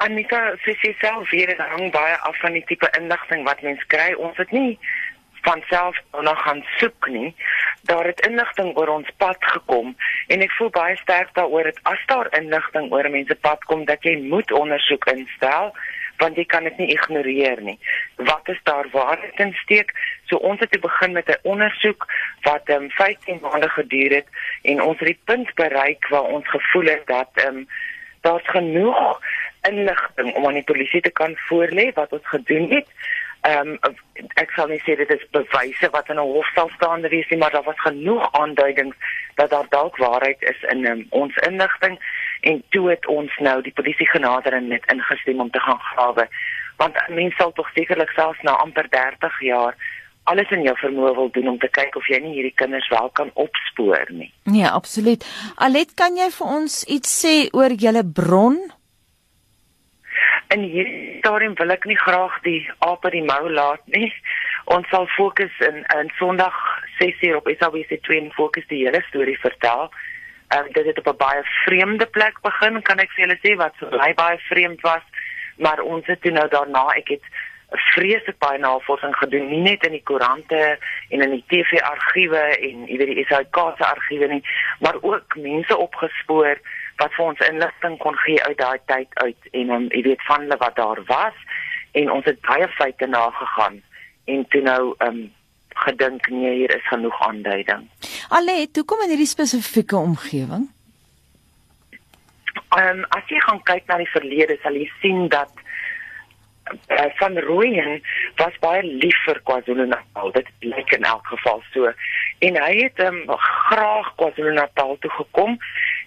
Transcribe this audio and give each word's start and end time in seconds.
Anita, 0.00 0.54
sy 0.64 0.72
sê 0.80 0.94
self 0.96 1.28
hier 1.28 1.50
dit 1.50 1.58
hang 1.60 1.90
baie 1.92 2.14
af 2.24 2.36
van 2.40 2.54
die 2.56 2.64
tipe 2.64 2.88
inligting 2.96 3.42
wat 3.44 3.60
mens 3.66 3.82
kry. 3.92 4.14
Ons 4.16 4.38
het 4.40 4.52
nie 4.56 4.78
van 5.44 5.60
self 5.68 5.98
nog 6.24 6.40
gaan 6.42 6.62
soek 6.78 7.08
nie. 7.12 7.34
Daar 7.90 8.08
het 8.08 8.22
inligting 8.28 8.72
oor 8.80 8.88
ons 8.94 9.10
pad 9.20 9.44
gekom 9.52 9.92
en 10.32 10.44
ek 10.46 10.54
voel 10.56 10.72
baie 10.72 10.96
sterk 11.02 11.34
daaroor 11.36 11.68
dat 11.68 11.82
as 11.92 12.06
daar 12.12 12.32
inligting 12.38 12.88
oor 12.92 13.10
mense 13.12 13.36
pad 13.44 13.64
kom 13.68 13.84
dat 13.92 14.08
jy 14.08 14.16
moet 14.32 14.52
ondersoek 14.56 15.04
instel 15.12 15.74
want 16.20 16.36
jy 16.36 16.44
kan 16.48 16.64
dit 16.68 16.80
nie 16.80 16.90
ignoreer 16.96 17.60
nie. 17.64 17.76
Wat 18.16 18.48
is 18.52 18.58
daar 18.68 18.88
waarheid 18.92 19.40
in 19.40 19.54
steek? 19.60 19.92
So 20.32 20.36
ons 20.36 20.60
het 20.64 20.80
begin 20.80 21.12
met 21.12 21.28
'n 21.28 21.40
ondersoek 21.44 22.08
wat 22.48 22.72
ehm 22.72 22.88
um, 22.88 22.90
15 22.90 23.40
maande 23.44 23.68
geduur 23.68 24.16
het 24.20 24.28
en 24.62 24.82
ons 24.82 24.98
het 24.98 25.12
die 25.12 25.22
punt 25.24 25.54
bereik 25.54 26.08
waar 26.08 26.28
ons 26.36 26.48
gevoel 26.48 26.88
het 26.96 27.06
dat 27.06 27.30
ehm 27.34 27.56
um, 27.56 27.68
daar's 28.20 28.48
genoeg 28.48 29.20
inligting 29.68 30.34
om 30.34 30.46
aan 30.46 30.60
die 30.60 30.68
polisie 30.68 31.00
te 31.00 31.10
kan 31.10 31.36
voorlê 31.48 31.90
wat 31.94 32.12
ons 32.12 32.28
gedoen 32.34 32.70
het. 32.70 32.88
Ehm 33.48 33.76
um, 33.82 33.94
ek 34.36 34.50
sal 34.52 34.68
nie 34.68 34.80
sê 34.84 34.96
dit 35.00 35.10
is 35.14 35.22
bewyse 35.32 35.88
wat 35.92 36.10
in 36.12 36.20
'n 36.20 36.32
hof 36.32 36.48
sal 36.54 36.68
staan 36.76 37.00
wees 37.08 37.28
nie, 37.30 37.38
maar 37.38 37.50
daar 37.50 37.68
was 37.68 37.80
genoeg 37.80 38.32
aanduidings 38.32 38.96
dat 39.34 39.50
daar 39.50 39.68
dalk 39.68 39.96
waarheid 39.96 40.42
is 40.42 40.60
in 40.72 40.84
um, 40.86 41.06
ons 41.10 41.36
inligting 41.36 41.96
en 42.40 42.62
toe 42.68 42.90
het 42.90 43.06
ons 43.06 43.38
nou 43.38 43.62
die 43.62 43.72
polisie 43.72 44.08
genader 44.08 44.52
en 44.52 44.68
net 44.68 44.84
ingestem 44.92 45.40
om 45.40 45.50
te 45.50 45.60
gaan 45.60 45.80
grawe. 45.92 46.28
Want 46.76 47.00
mense 47.08 47.36
sal 47.36 47.52
tog 47.52 47.70
sekerlik 47.74 48.10
selfs 48.10 48.42
na 48.42 48.52
amper 48.52 48.88
30 48.88 49.40
jaar 49.40 49.74
alles 50.24 50.50
in 50.50 50.62
jou 50.62 50.74
vermoë 50.76 51.14
wil 51.16 51.30
doen 51.34 51.48
om 51.54 51.58
te 51.58 51.68
kyk 51.72 51.96
of 51.96 52.08
jy 52.10 52.20
nie 52.22 52.34
hierdie 52.36 52.54
kinders 52.54 52.88
wel 52.92 53.08
kan 53.18 53.30
opspoor 53.34 54.12
nie. 54.14 54.32
Nee, 54.44 54.66
absoluut. 54.68 55.24
Alet, 55.56 55.94
kan 55.94 56.16
jy 56.16 56.28
vir 56.36 56.46
ons 56.46 56.84
iets 56.84 57.14
sê 57.24 57.34
oor 57.56 57.72
julle 57.72 58.04
bron? 58.04 58.60
In 60.54 60.62
hierdie 60.66 61.18
stadium 61.18 61.54
wil 61.58 61.70
ek 61.70 61.84
nie 61.86 61.98
graag 61.98 62.36
die 62.46 62.60
aap 62.86 63.04
by 63.04 63.12
die 63.14 63.26
mou 63.26 63.42
laat 63.50 63.82
nie. 63.94 64.10
Ons 64.74 64.88
sal 64.90 65.06
fokus 65.16 65.52
in 65.66 65.84
in 65.96 66.10
Sondag 66.18 66.56
6uur 66.98 67.38
op 67.40 67.50
SABC2 67.50 68.16
en 68.16 68.32
fokus 68.38 68.66
die 68.72 68.82
hele 68.84 69.02
storie 69.08 69.38
vertel. 69.42 69.90
Ehm 70.50 70.66
um, 70.66 70.72
dit 70.74 70.86
het 70.90 70.98
op 70.98 71.12
'n 71.12 71.22
baie 71.22 71.42
vreemde 71.64 72.06
plek 72.06 72.40
begin, 72.42 72.82
kan 72.82 72.98
ek 72.98 73.12
vir 73.14 73.26
julle 73.26 73.38
sê 73.44 73.54
wat 73.62 73.76
vir 73.78 73.98
my 73.98 74.12
baie 74.14 74.38
vreemd 74.48 74.80
was, 74.80 75.04
maar 75.56 75.80
ons 75.80 76.06
het 76.06 76.20
toe 76.22 76.32
nou 76.32 76.48
daarna 76.48 76.86
ek 76.96 77.08
het 77.08 77.24
vreeslik 77.94 78.38
baie 78.38 78.58
navorsing 78.58 79.14
gedoen 79.16 79.48
nie 79.48 79.60
net 79.60 79.86
in 79.86 79.92
die 79.92 80.02
koerante 80.02 80.78
en 81.08 81.22
in 81.22 81.30
die 81.30 81.44
TV-argiewe 81.46 82.42
en 82.58 82.86
jy 82.86 82.96
weet 82.98 83.14
die 83.14 83.26
SAK 83.28 83.58
se 83.78 83.86
argiewe 83.86 84.26
nie, 84.26 84.42
maar 84.80 84.98
ook 85.00 85.36
mense 85.36 85.76
opgespoor 85.76 86.58
wat 87.00 87.14
vir 87.16 87.26
ons 87.32 87.44
inligting 87.48 87.98
kon 88.04 88.16
gee 88.24 88.40
uit 88.44 88.58
daai 88.58 88.78
tyd 88.92 89.20
uit 89.24 89.52
en 89.62 89.74
um, 89.76 89.90
jy 89.94 90.02
weet 90.08 90.24
van 90.28 90.46
hulle 90.46 90.58
wat 90.60 90.76
daar 90.76 91.02
was 91.08 91.44
en 91.98 92.10
ons 92.12 92.26
het 92.28 92.40
baie 92.46 92.68
feite 92.78 93.06
nagegaan 93.06 93.80
en 94.30 94.44
toe 94.52 94.62
nou 94.62 94.82
um 95.06 95.20
gedink 95.84 96.28
nee 96.28 96.54
hier 96.54 96.74
is 96.76 96.86
genoeg 96.88 97.20
aanduiding. 97.26 97.86
Alet, 98.28 98.76
hoe 98.76 98.84
kom 98.84 99.00
in 99.04 99.14
hierdie 99.14 99.30
spesifieke 99.30 99.96
omgewing? 99.96 100.68
Ehm 102.76 103.00
um, 103.00 103.04
as 103.16 103.26
jy 103.32 103.40
gaan 103.46 103.62
kyk 103.70 103.88
na 103.88 103.98
die 104.02 104.12
verlede 104.12 104.58
sal 104.62 104.76
jy 104.78 104.86
sien 105.00 105.28
dat 105.32 105.50
uh, 106.70 107.08
van 107.18 107.38
Rooyen 107.46 108.02
was 108.42 108.58
baie 108.62 108.82
lief 108.86 109.16
vir 109.26 109.40
KwaZulu-Natal. 109.48 110.32
Dit 110.36 110.50
lyk 110.66 110.94
in 110.98 111.06
elk 111.08 111.26
geval 111.32 111.62
so. 111.72 111.92
En 112.46 112.60
hy 112.62 112.72
het 112.82 113.00
um, 113.06 113.22
graag 113.70 114.12
KwaZulu-Natal 114.20 114.96
toe 115.02 115.12
gekom 115.16 115.58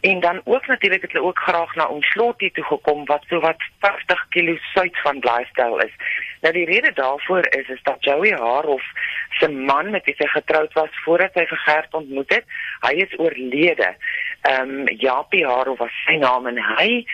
en 0.00 0.20
dan 0.20 0.40
ook 0.44 0.66
natuurlik 0.66 1.02
het 1.02 1.12
hulle 1.12 1.24
ook 1.24 1.38
graag 1.38 1.74
na 1.74 1.86
ons 1.86 2.06
slotjie 2.06 2.50
toe 2.52 2.64
gekom 2.64 3.04
wat 3.04 3.24
so 3.28 3.40
wat 3.40 3.62
50 3.78 4.26
km 4.28 4.56
suid 4.74 5.00
van 5.00 5.20
Blysdale 5.20 5.84
is. 5.84 5.94
Nou 6.40 6.52
die 6.52 6.64
rede 6.64 6.92
daarvoor 6.92 7.46
is 7.46 7.68
is 7.68 7.82
dat 7.82 8.04
Joey 8.04 8.32
Haarhof 8.32 8.82
se 9.30 9.48
man 9.48 9.90
met 9.90 10.04
wie 10.04 10.14
sy 10.18 10.26
getroud 10.26 10.72
was 10.72 11.02
voordat 11.04 11.32
vir 11.32 11.62
Gert 11.64 11.94
ontmoet 11.94 12.32
het, 12.34 12.44
hy 12.80 12.92
is 13.04 13.18
oorlede. 13.18 13.94
Ehm 14.40 14.70
um, 14.70 14.88
Japie 14.88 15.46
Haarhof 15.46 15.78
was 15.78 16.02
sy 16.06 16.16
naam 16.16 16.46
en 16.46 16.58
hy 16.76 17.04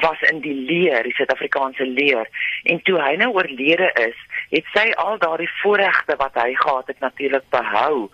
was 0.00 0.20
in 0.30 0.40
die 0.40 0.54
leer, 0.54 1.02
die 1.02 1.14
Suid-Afrikaanse 1.18 1.86
leer. 1.86 2.28
En 2.62 2.82
toe 2.82 3.00
hy 3.00 3.14
nou 3.16 3.32
oorlede 3.34 3.90
is, 4.06 4.18
het 4.50 4.66
sy 4.74 4.90
al 5.02 5.18
daardie 5.18 5.50
voorregte 5.62 6.16
wat 6.20 6.34
hy 6.38 6.54
gehad 6.54 6.86
het 6.86 7.00
natuurlik 7.00 7.46
behou. 7.50 8.08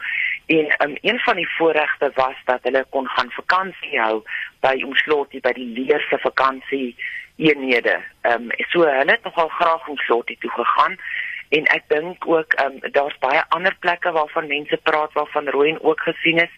En 0.47 0.89
um, 0.89 0.97
een 1.01 1.19
van 1.19 1.37
die 1.37 1.49
voorregte 1.57 2.11
was 2.15 2.35
dat 2.45 2.63
hulle 2.63 2.85
kon 2.89 3.09
gaan 3.09 3.31
vakansie 3.31 4.01
hou 4.01 4.23
by 4.61 4.83
Omslotie 4.85 5.41
by 5.41 5.53
die 5.53 5.67
leer 5.67 6.01
se 6.11 6.19
vakansie 6.19 6.97
eenhede. 7.37 8.01
Ehm 8.21 8.51
um, 8.51 8.67
so 8.71 8.83
hulle 8.87 9.11
het 9.11 9.23
nogal 9.23 9.49
graag 9.49 9.89
Omslotie 9.89 10.39
toe 10.39 10.51
gegaan 10.51 10.99
en 11.49 11.65
ek 11.65 11.89
dink 11.89 12.27
ook 12.27 12.53
ehm 12.53 12.79
um, 12.83 12.93
daar's 12.93 13.19
baie 13.19 13.43
ander 13.49 13.77
plekke 13.79 14.13
waarvan 14.13 14.47
mense 14.47 14.77
praat 14.83 15.13
waarvan 15.13 15.49
Rooien 15.49 15.83
ook 15.83 16.01
gesien 16.01 16.39
is. 16.39 16.55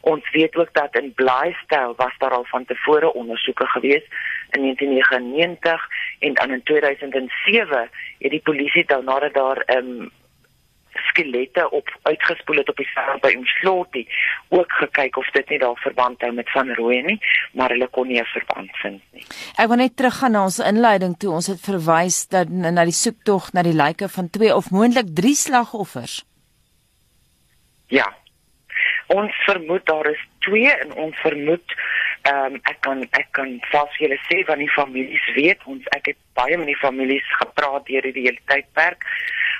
Ons 0.00 0.30
weet 0.30 0.56
ook 0.56 0.72
dat 0.72 0.96
in 0.98 1.12
Blaaistel 1.14 1.94
was 1.96 2.14
daar 2.18 2.34
al 2.34 2.44
van 2.44 2.64
tevore 2.64 3.12
ondersoeke 3.12 3.66
gewees 3.66 4.02
in 4.50 4.62
1999 4.62 5.88
en 6.18 6.34
dan 6.34 6.50
in 6.50 6.62
2007 6.62 7.90
het 8.18 8.30
die 8.30 8.42
polisie 8.42 8.84
dan 8.86 9.04
nadat 9.04 9.34
daar 9.34 9.56
ehm 9.56 9.86
um, 9.86 10.10
skelette 11.08 11.70
op 11.70 11.88
uitgespoel 12.02 12.56
het 12.56 12.68
op 12.68 12.76
die 12.76 12.88
veld 12.94 13.20
by 13.20 13.32
Umsloti 13.36 14.06
ook 14.48 14.72
gekyk 14.72 15.16
of 15.16 15.30
dit 15.36 15.48
nie 15.48 15.58
daar 15.58 15.78
verband 15.84 16.20
hou 16.20 16.32
met 16.32 16.50
van 16.50 16.72
Rooyen 16.74 17.06
nie, 17.06 17.18
maar 17.52 17.74
hulle 17.74 17.88
kon 17.88 18.08
nie 18.08 18.20
'n 18.20 18.32
verband 18.32 18.70
vind 18.82 19.02
nie. 19.12 19.24
Ek 19.56 19.68
wil 19.68 19.76
net 19.76 19.96
teruggaan 19.96 20.32
na 20.32 20.42
ons 20.42 20.58
inleiding 20.58 21.16
toe 21.18 21.30
ons 21.30 21.46
het 21.46 21.60
verwys 21.60 22.28
dat 22.28 22.48
na 22.48 22.84
die 22.84 23.00
soektog 23.04 23.52
na 23.52 23.62
die 23.62 23.76
lyke 23.76 24.08
van 24.08 24.30
twee 24.30 24.54
of 24.54 24.70
moontlik 24.70 25.14
drie 25.14 25.34
slagoffers. 25.34 26.24
Ja. 27.86 28.14
Ons 29.06 29.32
vermoed 29.44 29.86
daar 29.86 30.06
is 30.06 30.20
twee 30.38 30.72
en 30.72 30.94
ons 30.94 31.16
vermoed 31.16 31.74
ehm 32.22 32.54
um, 32.54 32.60
ek 32.70 32.76
kan 32.80 33.02
ek 33.18 33.28
kan 33.36 33.48
selfs 33.70 33.96
julle 33.98 34.18
sê 34.28 34.44
van 34.46 34.60
die 34.62 34.70
families 34.70 35.24
weet 35.34 35.64
ons 35.66 35.86
ek 35.96 36.12
het 36.12 36.18
baie 36.38 36.56
met 36.56 36.70
die 36.70 36.78
families 36.78 37.26
gepraat 37.40 37.88
deur 37.88 38.06
die 38.14 38.26
hele 38.28 38.38
tydperk 38.46 39.02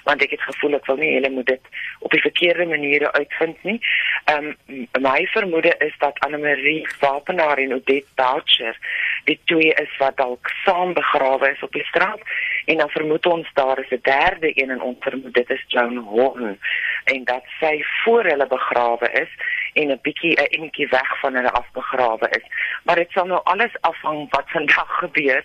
want 0.05 0.23
ek 0.23 0.31
het 0.31 0.43
gevoel 0.43 0.75
ek 0.75 0.87
wil 0.87 0.97
nie 0.97 1.15
hulle 1.15 1.31
moet 1.31 1.47
dit 1.47 1.61
op 2.01 2.11
die 2.11 2.21
verkeerde 2.21 2.67
maniere 2.67 3.13
uitvind 3.13 3.63
nie. 3.63 3.79
Ehm 4.25 4.53
um, 4.69 4.87
my 5.01 5.27
vermoede 5.35 5.75
is 5.79 5.95
dat 5.99 6.19
Anne 6.27 6.39
Marie 6.39 6.87
Wapenaar 7.01 7.59
en 7.59 7.75
Odette 7.75 8.09
Boucher 8.15 8.77
die 9.25 9.41
twee 9.45 9.75
is 9.75 9.97
wat 9.99 10.17
dalk 10.17 10.51
saam 10.65 10.95
begrawe 10.95 11.51
is 11.51 11.63
op 11.63 11.73
die 11.73 11.85
straat 11.85 12.21
en 12.65 12.77
dan 12.79 12.91
vermoed 12.91 13.27
ons 13.27 13.49
daar 13.55 13.79
is 13.79 13.91
'n 13.91 14.03
derde 14.03 14.51
een 14.55 14.71
en 14.71 14.83
ons 14.83 14.99
vermoed 15.01 15.35
dit 15.35 15.51
is 15.51 15.65
Joan 15.69 15.97
Horn 15.97 16.59
en 17.05 17.25
dat 17.25 17.45
sy 17.61 17.83
voor 18.05 18.25
hulle 18.25 18.47
begrawe 18.47 19.09
is 19.13 19.33
en 19.73 19.91
'n 19.91 19.99
bietjie 20.03 20.35
'n 20.41 20.63
entjie 20.63 20.89
weg 20.89 21.21
van 21.21 21.35
hulle 21.35 21.51
af 21.51 21.69
begrawe 21.73 22.29
is. 22.29 22.47
Maar 22.85 22.97
dit 22.97 23.11
sal 23.11 23.27
nou 23.27 23.41
alles 23.45 23.81
afhang 23.81 24.27
wat 24.31 24.51
vandag 24.51 24.99
gebeur. 24.99 25.45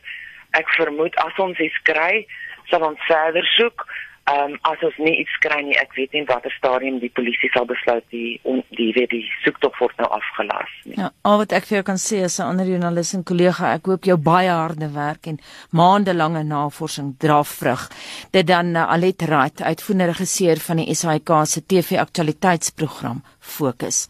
Ek 0.51 0.69
vermoed 0.69 1.15
as 1.15 1.35
ons 1.37 1.57
iets 1.57 1.81
kry, 1.81 2.27
sal 2.65 2.81
ons 2.81 3.05
verder 3.05 3.45
soek. 3.45 3.87
Ehm 4.27 4.51
um, 4.51 4.55
as 4.67 4.81
ons 4.83 4.97
nie 4.99 5.13
iets 5.21 5.35
kry 5.43 5.61
nie, 5.63 5.75
ek 5.79 5.93
weet 5.95 6.11
nie 6.15 6.25
watter 6.27 6.51
stadium 6.57 6.97
die 6.99 7.11
polisie 7.15 7.47
sal 7.53 7.67
besluit 7.69 8.03
die 8.11 8.33
om 8.43 8.59
die 8.75 8.89
weer 8.97 9.07
die 9.11 9.23
soektog 9.45 9.77
word 9.79 9.95
nou 10.01 10.09
afgelas 10.17 10.73
nie. 10.83 10.97
Ja, 10.99 11.07
al 11.29 11.39
wat 11.41 11.55
ek 11.55 11.69
vir 11.69 11.77
jou 11.77 11.85
kan 11.91 12.01
sê 12.05 12.19
as 12.25 12.35
'n 12.39 12.49
ander 12.51 12.67
joernalis 12.67 13.13
en 13.15 13.23
kollega, 13.23 13.71
ek 13.77 13.87
hoop 13.87 14.09
jou 14.09 14.17
baie 14.17 14.51
harde 14.51 14.89
werk 14.91 15.31
en 15.31 15.39
maandelange 15.71 16.43
navorsing 16.43 17.15
dra 17.23 17.39
vrug. 17.43 17.87
Dit 18.35 18.47
dan 18.51 18.75
uh, 18.75 18.91
Alet 18.91 19.23
Wright, 19.29 19.61
uitvoerende 19.61 20.11
regisseur 20.11 20.59
van 20.67 20.83
die 20.83 20.93
SAK 20.93 21.31
se 21.45 21.65
TV 21.65 21.97
aktualiteitsprogram 22.05 23.23
Fokus. 23.39 24.05